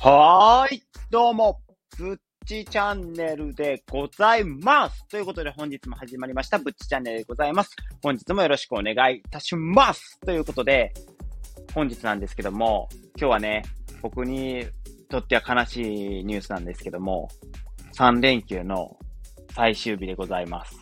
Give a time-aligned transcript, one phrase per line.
[0.00, 1.60] はーい、どうも、
[1.98, 2.16] ぶっ
[2.46, 5.04] ちチャンネルでございます。
[5.08, 7.74] ということで本日も始まりました、ぶっちチャンネルでございます。
[8.00, 10.20] 本日もよろしくお願いいたします。
[10.20, 10.94] ということで、
[11.74, 13.64] 本日なんですけども、今日はね、
[14.00, 14.68] 僕に
[15.08, 17.28] とっては悲しいニュースなんですけども、
[17.92, 18.96] 3連休の
[19.52, 20.78] 最終日でございます。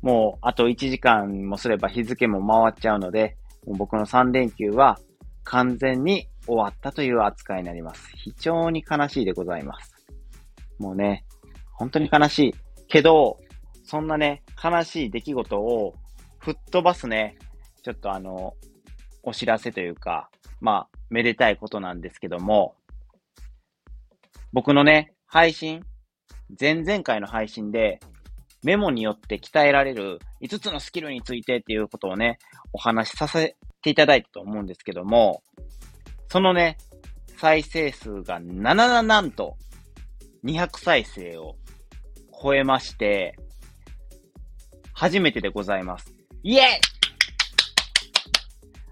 [0.00, 4.96] もう、あと1時間もすれば日付も回っちゃうので、僕の3連休は
[5.42, 8.10] 完全に終わったという扱いになります。
[8.16, 9.94] 非常に悲しいでございます。
[10.78, 11.24] もうね、
[11.74, 12.54] 本当に悲しい。
[12.88, 13.38] けど、
[13.84, 15.94] そんなね、悲しい出来事を
[16.38, 17.36] 吹っ飛ばすね、
[17.82, 18.54] ちょっとあの、
[19.22, 20.30] お知らせというか、
[20.60, 22.74] まあ、めでたいことなんですけども、
[24.52, 25.82] 僕のね、配信、
[26.58, 28.00] 前々回の配信で、
[28.64, 32.38] メモによって鍛えられる5つのスキルについてっていうことをね、
[32.72, 35.42] お話しさせていただいたと思うんですけども、
[36.28, 36.76] そのね、
[37.38, 39.56] 再生数が7な、なんと、
[40.44, 41.56] 200再生を
[42.42, 43.36] 超えまして、
[44.92, 46.12] 初めてでございます。
[46.42, 46.64] イエイ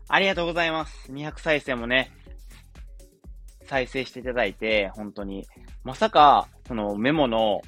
[0.09, 1.13] ありがとうございます。
[1.13, 2.11] 200再生もね、
[3.67, 5.45] 再生していただいて、本当に。
[5.85, 7.61] まさか、そのメモの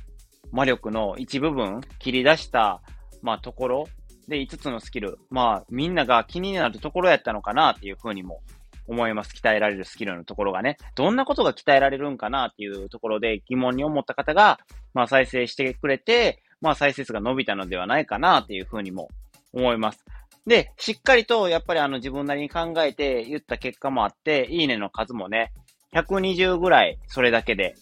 [0.50, 2.80] 魔力の一部分、切り出した、
[3.20, 3.88] まあ、ところ
[4.28, 8.40] で5つのスキル、まあ、みんなが気になるところやったのかなっていうふうにも
[8.88, 9.32] 思います。
[9.34, 10.78] 鍛えられるスキルのところがね。
[10.96, 14.58] どんなことが鍛えられるんかなっていうところで疑問に思った方が、
[14.94, 19.08] まあ再生してくれて、まあ再生数が伸びたのではないかなっていうふうにも
[19.52, 20.04] 思います。
[20.46, 25.52] で、しっかりとやっぱりあの自分なりに考えて言った結果もあって、いいねの数もね、
[25.92, 27.74] 120ぐらいそれだけで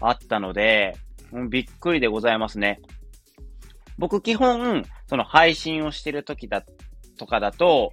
[0.00, 0.96] あったので、
[1.32, 2.80] うんびっくりでございますね。
[3.98, 6.64] 僕基本、その配信をしてる時だ
[7.18, 7.92] とかだと、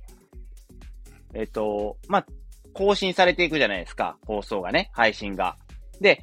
[1.33, 2.26] えっと、まあ、
[2.76, 4.18] 更新されていくじゃないですか。
[4.28, 5.58] 放送がね、配信が。
[6.02, 6.22] で、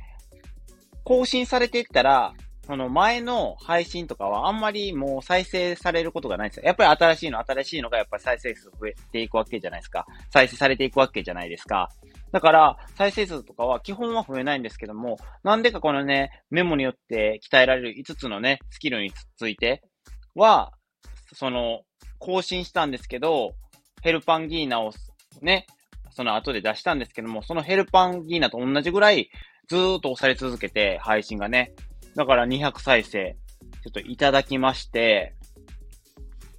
[1.03, 2.34] 更新されていったら、
[2.65, 6.65] その前の配信とかはあんまりもう再生されることがないんですよ。
[6.65, 10.06] やっぱり新しいの、新しいのがやっぱり再生数増えていくわけじゃないですか。
[10.31, 11.88] 再生されていくわけじゃないですか。
[12.31, 19.82] だから、再生数とかは基本は増えないんですけども、なんでかこのね、メモによって鍛えられる5つのね、スキルについて
[20.34, 20.72] は、
[21.34, 21.81] その、
[22.19, 23.55] 更新したんですけど、
[24.03, 24.93] ヘルパンギーナを
[25.41, 25.66] ね、
[26.15, 29.31] その後で出したんですけども、そのヘルパンギーナと同じぐらい
[29.69, 31.75] ずーっと押され続けて、配信がね。
[32.15, 33.37] だから200再生、
[33.83, 35.34] ちょっといただきまして、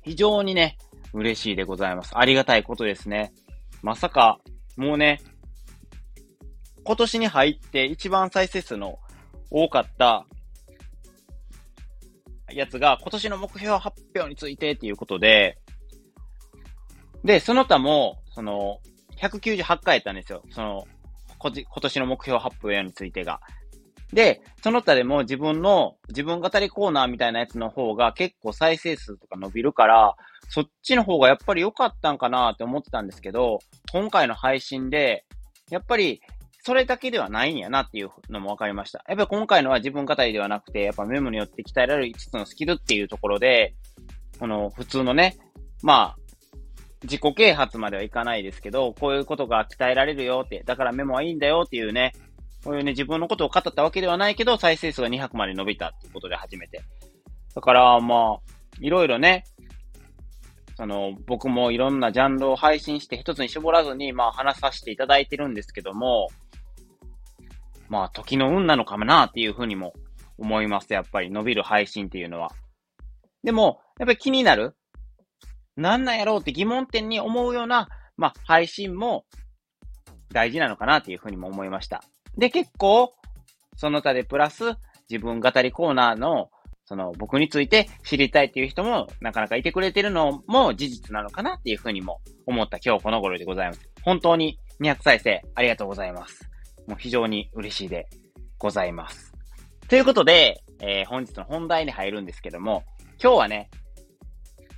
[0.01, 0.77] 非常にね、
[1.13, 2.17] 嬉しいでございます。
[2.17, 3.33] ありがたいことですね。
[3.81, 4.39] まさか、
[4.75, 5.21] もうね、
[6.83, 8.99] 今年に入って一番再生数の
[9.49, 10.25] 多かった
[12.51, 15.59] やつが今年の目標発表についてっていうことで、
[17.23, 18.79] で、その他も、その、
[19.29, 20.43] 198回やったんですよ。
[20.51, 20.87] その、
[21.39, 21.51] 今
[21.81, 23.41] 年の目標発表についてが。
[24.13, 30.15] で、その他でも自分の、自分語りコーナーみたいなやつの方が結構再生数とか伸びるから、
[30.49, 33.59] そっちの方がやっぱり良かったんかなって思ってたんですけど、
[33.91, 35.25] 今回の配信で、
[35.69, 36.21] やっぱり
[36.65, 39.03] それだけではないんやなっていうのも分かりました。
[39.07, 43.75] やっぱり今回のは自分語りではなくて、やっぱメモによって鍛えられる5つのスキルっていうところで、
[44.39, 45.37] この普通のね、
[45.81, 46.22] まあ、
[47.03, 52.13] 自己啓発まではいかないですけど、こういうことが鍛えられるよって、だからメモはいいんだよっていうね、
[52.63, 56.81] こういうね、自分のことを語ったわけではないけど、再生数が200まで伸びたっていうことで初めて。
[57.53, 59.43] だから、まあ、いろいろね、
[60.75, 66.29] その、僕もいろんなジャンルを配信して一つに絞らずに、まあ話させていただいてるんですけども、
[67.89, 69.93] まあ時の運なのかもなっていうふうにも
[70.37, 70.91] 思います。
[70.93, 72.51] やっぱり伸びる配信っていうのは。
[73.43, 74.75] でも、やっぱり気になる
[75.75, 79.25] なんなんやろうって疑問点に思うような、まあ、配信も
[80.31, 82.03] 大事なのかなっていうふうにも思いました。
[82.37, 83.13] で、結構、
[83.75, 84.75] その他でプラス、
[85.09, 86.49] 自分語りコーナーの、
[86.85, 93.89] その僕について知りたいっていう人もなかなかいてくれてるのも事実なのかなっていうふうにも思った今日この頃でございます。
[94.03, 96.49] 本当に200再生ありがとうございます。
[96.87, 98.07] もう非常に嬉しいで
[98.57, 99.33] ございます。
[99.87, 102.83] ということで、えー、本日の本題に入るんですけども、
[103.21, 103.69] 今日はね、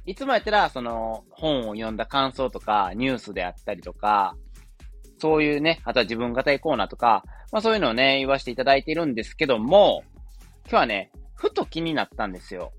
[0.05, 4.35] いつもやったら、その、本を読んだ感想とか、ニュースであったりとか、
[5.17, 10.03] そういうね、あとは自分語りコーナーとか、まあそういうのをね、言わせていただいているんですけども、
[10.63, 12.71] 今日はね、ふと気になったんですよ。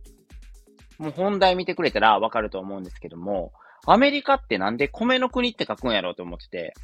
[0.99, 3.53] もう本題見てくれたらわかると思うんですけども、
[3.87, 6.75] アメリカってなんで米の国って書くんやろうと思ってて、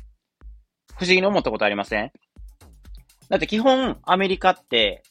[0.97, 2.12] 不思議に思ったことありません？
[3.29, 5.03] だって基本アメリカって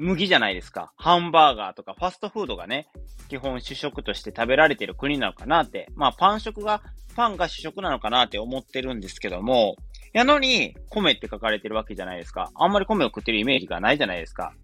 [0.00, 0.92] 麦じゃないですか。
[0.96, 2.88] ハンバーガーとかファストフードがね、
[3.28, 5.88] 基本主食として食べられてる国なのかなって。
[5.94, 6.82] まあパン食が、
[7.14, 9.76] パンが主食なのかなって思ってるんですけども、
[10.14, 12.50] やのに、米って書かれてるわけじゃないですか。
[12.54, 14.54] あんまり米を食ってるイメージがないじゃないですか。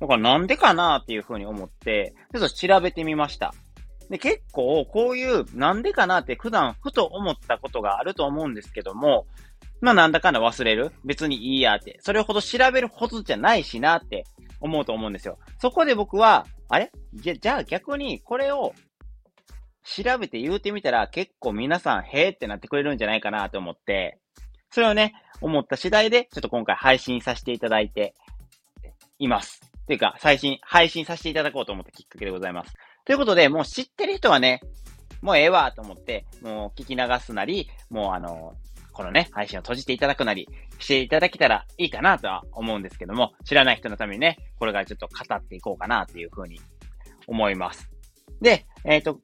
[0.00, 3.52] だからなんでかなっていうふうに思って、ちょっと調べてみました。
[4.08, 9.26] で、結構こういうなんでかなって普段ふと思ったことがあると思うんですけども、
[9.82, 11.98] まあなんだかんだ忘れる別にいいやって。
[12.00, 14.24] それほど調べるほどじゃないしなって
[14.62, 15.38] 思うと思うんですよ。
[15.58, 16.90] そこで僕は、あれ？
[17.14, 18.72] じゃ、じゃあ逆にこれを
[19.84, 24.18] 調べて言うてみたら結構皆さんへーってなってくれるんじゃないかなと思って、
[24.70, 28.14] それをね、思った次第でちょっと今回配信させていただいて
[29.18, 29.60] います。
[29.86, 32.72] ていうか、最新、配信させていただこうと思ったきっかけでございます。
[33.04, 34.60] ということで、もう知ってる人はね、
[35.20, 38.54] もうええわと思って、もう聞き流すなり、もうあの、
[38.92, 40.48] このね、配信を閉じていただくなり
[40.78, 46.60] していただけたらいいかなとは思うんですけども、知らない人のためにね、これからちょっと語っていこうかなというふうに
[47.26, 47.90] 思います。
[48.40, 49.20] で、えっ、ー、と、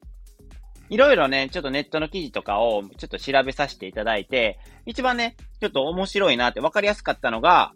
[0.89, 7.73] いろいろね、ちょっとネットの記事とかをちょっと調べさせていただいて、一番ね、ちょっと面白いなって分かりやすかったのが、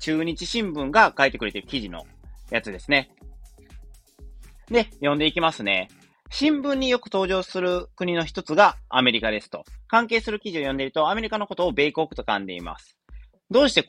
[0.00, 2.04] 中日新聞が書いてくれてる記事の
[2.50, 3.12] やつですね。
[4.68, 5.88] で、読んでいきますね。
[6.34, 9.64] 新聞によく登場する国の一つがアメリカですと。
[9.86, 12.96] 関係する記事を読んでいると、アメリカのことを米国と噛んでいます。
[13.50, 13.86] どうして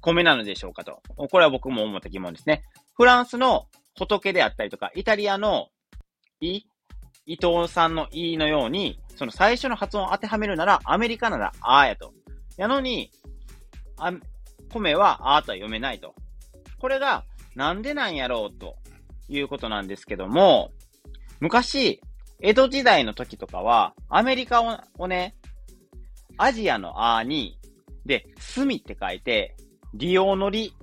[0.00, 1.02] 米なのでしょうかと。
[1.14, 2.62] これは僕も思った疑問ですね。
[2.94, 3.66] フランスの
[3.98, 5.68] 仏であったりとか、イタリアの
[6.40, 6.62] い、
[7.26, 12.14] 伊藤さんのいのように、その最初の発音を当てはめるなら、アメリカならあーやと。
[12.56, 13.10] やのに、
[13.98, 14.10] あ、
[14.70, 16.14] 米はあーとは読めないと。
[16.78, 18.78] これが、なんでなんやろうと
[19.28, 20.70] いうことなんですけども、
[21.40, 22.00] 昔、
[22.40, 25.36] 江戸時代の時とかは、アメリカををね、
[26.36, 27.58] アジアのあーに、
[28.06, 29.56] で、隅って書いて、
[29.94, 30.74] 利用のり、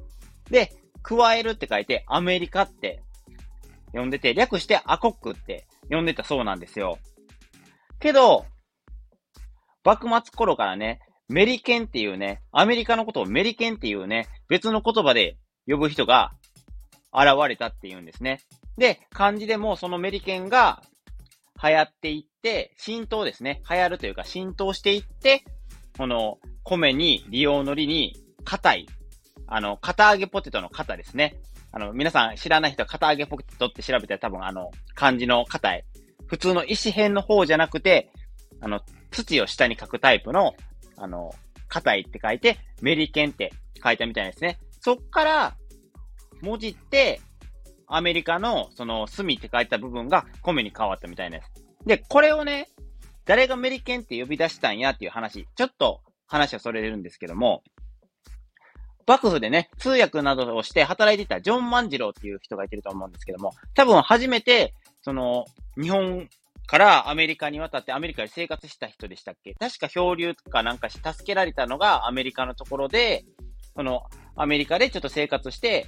[0.50, 3.04] で、加えるって書いて、アメリカって
[3.94, 7.00] 呼んでて、略してアコックって呼んでたそうなんですよ。
[8.00, 8.46] けど、
[9.84, 15.38] 幕末頃からね、メリケンっていうね、アメリカのことをメリケンっていうね、別の言葉で
[15.68, 16.34] 呼ぶ人が
[17.14, 18.42] 現れたっていうんですね。
[18.78, 20.82] で、漢字でもそのメリケンが
[21.62, 23.62] 流行っていって、浸透ですね。
[23.70, 25.44] 流行るというか浸透していって、
[25.98, 28.88] この米に、利用のりに、硬い、
[29.46, 31.36] あの、片揚げポテトの型ですね。
[31.72, 35.86] あの、皆さん知らない人は片揚げポテトって調べたら多分あの、漢字の硬い。
[36.28, 38.10] 普通の石辺の方じゃなくて、
[38.62, 38.82] あの、
[39.12, 40.56] 土を下に書くタイプの、
[40.98, 41.36] あの、
[41.68, 43.54] 硬いって書いて、メリケンって
[43.84, 44.60] 書いたみたいですね。
[44.80, 45.58] そっから、
[46.42, 47.22] 文字って、
[47.88, 51.52] アメリカの、その、隅って書いた部分が米に変わったみたいです。
[51.86, 52.70] で、これをね、
[53.26, 57.64] 誰がメリケンって呼び出したんやっていう話、ちょっと話はそれるんですけども、
[59.08, 65.46] 幕府でね、通訳などをして働いていたジョン万次郎っていう人がいてると思うんですけども、多分初めて、その、
[65.76, 66.30] 日本
[66.66, 69.54] からアメリカに渡ってアメリカで生活した人でしたっけ？
[69.56, 73.26] 確か漂流とかなんかし助けられたのがアメリカのところで、
[73.76, 74.04] その、
[74.36, 75.88] アメリカでちょっと生活して、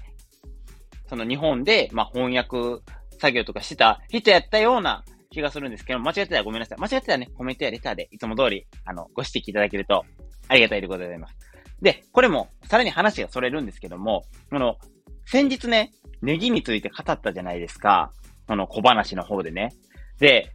[1.07, 2.83] その日本で、まあ、翻訳
[3.19, 6.79] 作業とかしてた人やったような気がするんですけど、間違ってたらごめんなさい。
[6.79, 10.05] 間違ってたらね、コメントやレターでいつも通り、あの、ご指摘いただけると
[10.47, 11.35] ありがたいでございます。
[11.81, 14.77] で、これも、さらに話がそれるんですけども、あの、
[15.25, 15.91] 先日ね、
[16.21, 18.11] ネギについて語ったじゃないですか。
[18.47, 19.73] あの、小話の方でね。
[20.19, 20.53] で、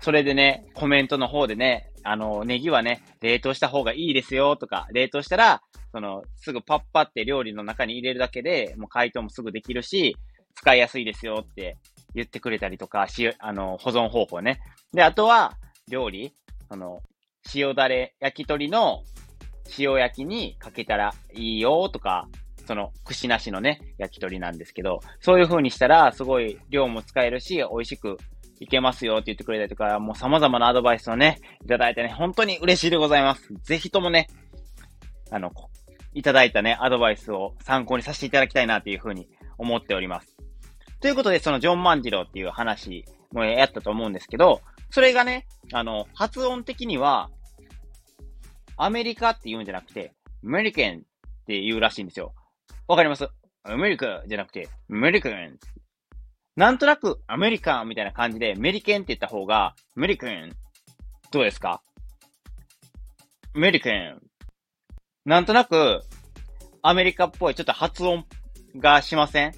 [0.00, 10.16] それでね、コメントの方でね、あの、ネギはね、冷凍した方がいいですよとか、冷凍したら、その、すぐパッパって料理の中に入れるだけで、もう解凍もすぐできるし、
[10.54, 11.76] 使いやすいですよって
[12.14, 14.60] 言ってくれたりとか、し、あの、保存方法ね。
[14.92, 15.54] で、あとは、
[15.88, 16.34] 料理、
[16.68, 17.00] その、
[17.54, 19.02] 塩だれ、焼き鳥の
[19.78, 22.28] 塩焼きにかけたらいいよとか、
[22.66, 28.16] その、串なしのね、焼き鳥なんですけど、そういう風にしたら、すごい量も使えるし、美味しく
[28.60, 33.52] いけますよって言ってくれたりとか、もう様々なアドバイスをね、いただいてね、本当に嬉しいでございます。
[33.64, 34.28] ぜひともね、
[35.30, 35.50] あの、
[36.14, 39.28] いただいたね、アドバイスを参考にさせていただきたいなという風に
[39.58, 40.36] 思っております。
[41.00, 47.30] ということで、そのジョン万次郎っていう話もやったと思うんですけど、それがね、あの、発音的には、
[48.76, 51.00] アメリカって言うんじゃなくて、メリカンっ
[51.46, 52.34] て言うらしいんですよ。
[52.88, 53.28] わかります？
[53.64, 55.58] アメリカじゃなくて、メリカン。
[56.56, 60.50] なんとなくアメリカンみたいな感じで、メリケンって言った方が、アメリカン。
[61.30, 61.80] どうですか？
[63.54, 64.20] メリカン。
[65.24, 66.02] なんとなく、
[66.82, 68.24] アメリカっぽいちょっと発音
[68.76, 69.54] がしません？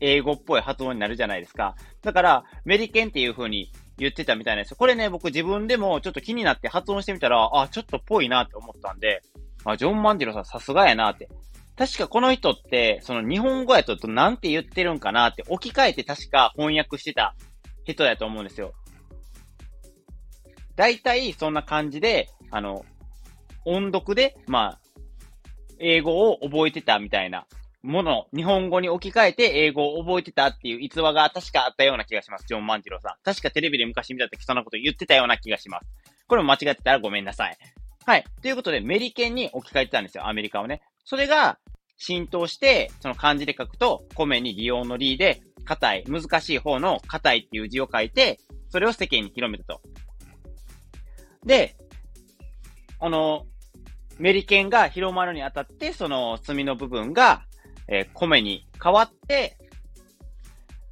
[0.00, 1.76] 英語っぽい発音になるじゃないですか。
[2.02, 4.76] だから、メリケンっていう風に言ってたみたいなんですよ。
[4.78, 9.22] これね、僕自分でもちょっと気になって発音してみたら、あ、ちょっとぽいなって思ったんで、
[9.64, 11.28] あ、ジョン・マンディロさんさすがやなって。
[11.76, 17.34] 確かこの人って、その日本語やとなんて言ってるんかなって置き換えて確か翻訳してた
[17.84, 18.72] 人やと思うんですよ。
[20.76, 22.84] 大体そんな感じで、あの、
[23.64, 24.80] 音読で、まあ、
[25.84, 27.46] 英語を覚えてたみたいな
[27.82, 32.46] もの、日本語に置き換えて英語を覚えてたっていう逸話が確かあったような気がします。
[32.48, 33.12] ジョン万次郎さん。
[33.22, 35.86] 確かテレビで昔見た時そんなこと言ってたような気がします。
[36.26, 37.58] これも間違ってたらごめんなさい。
[38.06, 38.24] はい。
[38.40, 40.80] ということで、メリケンに置き換えてたんですよ、アメリカをね。
[41.04, 41.58] それが
[41.98, 49.80] 浸透して、その漢字で書くと、米に利用の利で、硬い、難しい方の硬いっていう字を書いて、それを世間に広めたと。
[51.44, 51.76] で、
[53.00, 53.46] あの、
[54.18, 57.42] メリケンが広まるにあたって、その墨の部分が、
[57.88, 59.56] えー、米に変わって、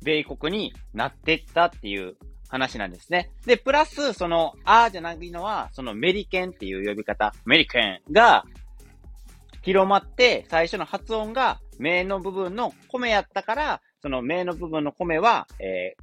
[0.02, 2.16] 米国になってったっていう
[2.48, 3.30] 話なんですね。
[3.46, 8.44] で、プラス、その、あーじゃないのは、そのメリケンっていう呼び方、メリケンが
[9.62, 15.94] 広まって、最初の発音が、名の部分の米やったから、その名の部分の米は、え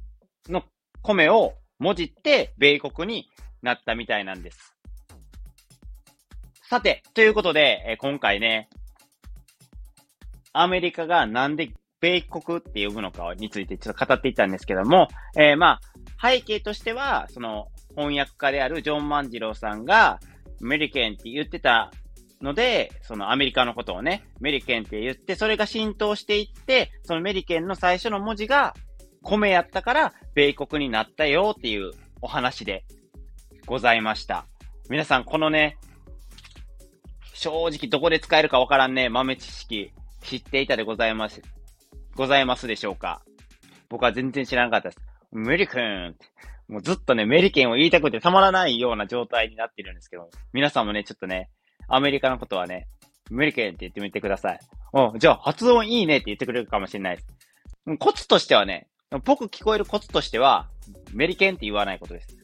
[0.48, 0.64] ー、の
[1.02, 3.28] 米をもじって、米国に
[3.62, 4.79] なったみたいなんです。
[6.70, 8.68] さて、ということで、え、今回ね、
[10.52, 15.80] アメリカがなんで米国って呼ぶのかについてちょっと語っていたんですけども、えー、ま
[16.20, 20.20] あ、背景としては、その翻訳家であるジョン万次郎さんが、
[20.60, 21.90] メリケンって言ってた
[22.40, 28.76] ので、そのアメリカのことをね、メリケンって言って、それが浸透していって、そのメリケンの最初の文字が
[29.22, 31.90] 米やったから、米国になったよっていう
[32.22, 32.84] お話で
[33.66, 34.46] ございました。
[34.88, 35.76] 皆さん、このね、
[37.40, 39.92] 正直どこで使えるかわからんね、豆知識
[40.22, 41.40] 知っていたでございます、
[42.14, 43.22] ございますでしょうか
[43.88, 45.00] 僕は全然知らなかったです。
[45.32, 46.16] メリケン。
[46.68, 51.48] もうずっとね、メリケンを言いたくてたまらないような状態になってるんですけど、皆さんもね、ちょっとね、
[51.88, 52.88] アメリカのことはね、
[53.30, 54.60] メリケンって言ってみてください。
[54.92, 57.96] うん、じゃあ発音いいねって言ってくれるかもしれないです。
[57.98, 58.86] コツとしてはね、
[59.24, 60.68] 僕聞こえるコツとしては、
[61.14, 62.36] メリケンって言わないことです。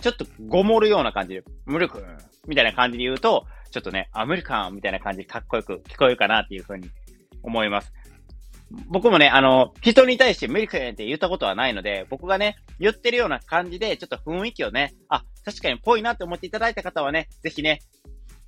[0.00, 2.04] ちょっとごもるような感じで、ムルクン
[2.46, 6.90] みたいな感じで言うと、ちょっとね、アメリカンみたいな感じでかっこよく聞こえるかなっていうふうに
[7.42, 7.92] 思います。
[8.88, 17.80] 僕もね、あの、人に対してメリケンって言ったことはないので、僕がね、言ってるような感じで、ちょっと雰囲気をね、あ、確かにぽいなって思っていただいた方はね、ぜひね、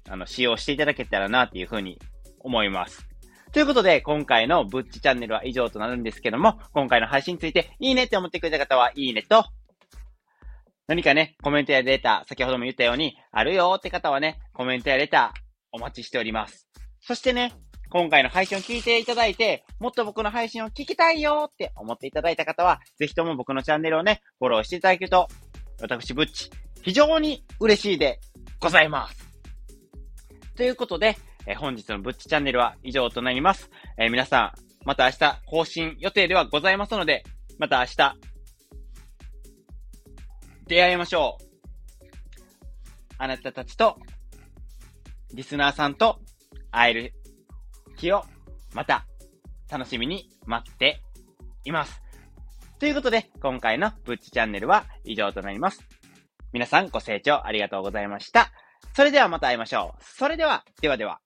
[0.09, 1.99] あの、使用していただけたらなっていうふうに
[2.41, 3.07] 思います。
[3.53, 9.45] ということで、今回のブッチチャンネルは以上となるんですけども、今回の配信についていいねって思ってくれた方は、いいねと、
[10.91, 16.69] 何かね、コメントやレタ、先ほども言ったように、あるよって方はね、コメントやレター、お待ちしております。
[17.01, 17.53] そしてね、
[17.91, 25.29] 今回の配信を聞いていただいて、もっと僕の配信を聞きたいよって思っていただいた方は、ぜひとも僕のチャンネルをね、フォローしていただけると、
[25.81, 26.51] 私、ブッチ、
[26.83, 28.19] 非常に嬉しいで
[28.59, 29.17] ございます。
[30.57, 31.17] ということで、
[31.47, 33.71] え、本日のブッチチャンネルは以上となります。
[33.97, 37.23] え、皆さん、また明日更新予定ではございますので、
[37.61, 38.30] また明日、
[40.71, 41.45] 出会いましょう。
[43.19, 43.99] あなたたちと、
[45.35, 46.21] リスナーさんと
[46.71, 47.12] 会える
[47.97, 48.25] 日を、
[48.73, 49.05] また、
[49.69, 51.03] 楽しみに待って
[51.65, 52.00] います。
[52.79, 55.83] ということで、今回のブッチチャンネルは以上となります。
[56.53, 58.53] 皆さんご清聴ありがとうございました。
[58.95, 60.05] それではまた会いましょう。
[60.05, 61.21] それでは、ではでは。